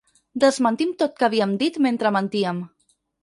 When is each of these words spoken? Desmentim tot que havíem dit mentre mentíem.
Desmentim 0.43 0.93
tot 1.03 1.13
que 1.19 1.27
havíem 1.27 1.53
dit 1.63 1.77
mentre 1.87 2.13
mentíem. 2.17 2.65